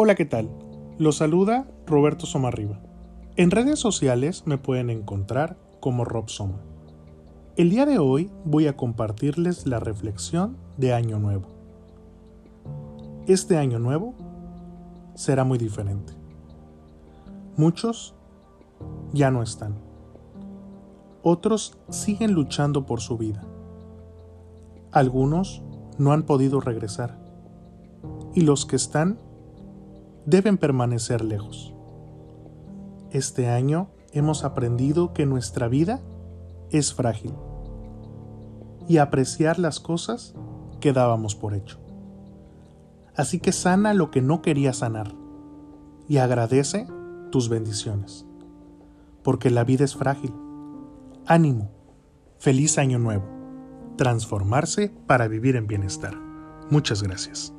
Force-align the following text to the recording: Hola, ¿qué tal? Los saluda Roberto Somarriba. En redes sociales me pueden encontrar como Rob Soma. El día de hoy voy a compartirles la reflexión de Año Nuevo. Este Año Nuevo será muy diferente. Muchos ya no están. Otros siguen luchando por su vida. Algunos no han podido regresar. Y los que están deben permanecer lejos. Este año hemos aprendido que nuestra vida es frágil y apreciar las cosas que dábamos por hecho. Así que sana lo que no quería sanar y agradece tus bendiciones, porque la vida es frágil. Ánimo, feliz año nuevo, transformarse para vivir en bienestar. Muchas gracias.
Hola, 0.00 0.14
¿qué 0.14 0.24
tal? 0.24 0.48
Los 0.96 1.16
saluda 1.16 1.66
Roberto 1.84 2.24
Somarriba. 2.24 2.78
En 3.34 3.50
redes 3.50 3.80
sociales 3.80 4.44
me 4.46 4.56
pueden 4.56 4.90
encontrar 4.90 5.56
como 5.80 6.04
Rob 6.04 6.28
Soma. 6.28 6.60
El 7.56 7.70
día 7.70 7.84
de 7.84 7.98
hoy 7.98 8.30
voy 8.44 8.68
a 8.68 8.76
compartirles 8.76 9.66
la 9.66 9.80
reflexión 9.80 10.56
de 10.76 10.92
Año 10.92 11.18
Nuevo. 11.18 11.48
Este 13.26 13.56
Año 13.56 13.80
Nuevo 13.80 14.14
será 15.16 15.42
muy 15.42 15.58
diferente. 15.58 16.12
Muchos 17.56 18.14
ya 19.12 19.32
no 19.32 19.42
están. 19.42 19.74
Otros 21.24 21.76
siguen 21.88 22.34
luchando 22.34 22.86
por 22.86 23.00
su 23.00 23.18
vida. 23.18 23.42
Algunos 24.92 25.60
no 25.98 26.12
han 26.12 26.22
podido 26.22 26.60
regresar. 26.60 27.18
Y 28.32 28.42
los 28.42 28.64
que 28.64 28.76
están 28.76 29.18
deben 30.28 30.58
permanecer 30.58 31.24
lejos. 31.24 31.74
Este 33.10 33.48
año 33.48 33.88
hemos 34.12 34.44
aprendido 34.44 35.14
que 35.14 35.24
nuestra 35.24 35.68
vida 35.68 36.02
es 36.70 36.92
frágil 36.92 37.32
y 38.86 38.98
apreciar 38.98 39.58
las 39.58 39.80
cosas 39.80 40.34
que 40.80 40.92
dábamos 40.92 41.34
por 41.34 41.54
hecho. 41.54 41.80
Así 43.16 43.40
que 43.40 43.52
sana 43.52 43.94
lo 43.94 44.10
que 44.10 44.20
no 44.20 44.42
quería 44.42 44.74
sanar 44.74 45.14
y 46.08 46.18
agradece 46.18 46.86
tus 47.30 47.48
bendiciones, 47.48 48.26
porque 49.22 49.50
la 49.50 49.64
vida 49.64 49.84
es 49.84 49.96
frágil. 49.96 50.34
Ánimo, 51.26 51.70
feliz 52.38 52.76
año 52.76 52.98
nuevo, 52.98 53.24
transformarse 53.96 54.92
para 55.06 55.26
vivir 55.26 55.56
en 55.56 55.66
bienestar. 55.66 56.14
Muchas 56.70 57.02
gracias. 57.02 57.54